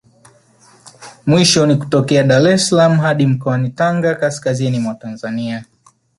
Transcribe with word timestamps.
Mwisho 1.25 1.65
ni 1.65 1.75
kutokea 1.75 2.23
Dar 2.23 2.47
es 2.47 2.67
salaam 2.69 2.99
hadi 2.99 3.25
mkoani 3.25 3.69
Tanga 3.69 4.15
kaskazini 4.15 4.79
mwa 4.79 4.95
Tanzania 4.95 5.65